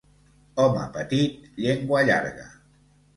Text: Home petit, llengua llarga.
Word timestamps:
Home 0.61 0.85
petit, 0.95 1.43
llengua 1.65 2.01
llarga. 2.09 2.47